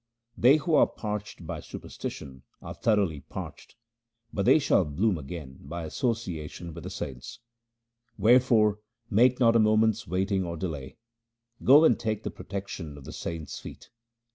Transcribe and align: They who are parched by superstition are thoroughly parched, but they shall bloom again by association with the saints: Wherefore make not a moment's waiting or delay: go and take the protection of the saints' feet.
They 0.35 0.57
who 0.57 0.73
are 0.73 0.87
parched 0.87 1.45
by 1.45 1.59
superstition 1.59 2.41
are 2.59 2.73
thoroughly 2.73 3.19
parched, 3.19 3.75
but 4.33 4.45
they 4.47 4.57
shall 4.57 4.83
bloom 4.83 5.15
again 5.19 5.59
by 5.61 5.83
association 5.83 6.73
with 6.73 6.85
the 6.85 6.89
saints: 6.89 7.37
Wherefore 8.17 8.79
make 9.11 9.39
not 9.39 9.55
a 9.55 9.59
moment's 9.59 10.07
waiting 10.07 10.43
or 10.43 10.57
delay: 10.57 10.97
go 11.63 11.85
and 11.85 11.99
take 11.99 12.23
the 12.23 12.31
protection 12.31 12.97
of 12.97 13.05
the 13.05 13.13
saints' 13.13 13.59
feet. 13.59 13.91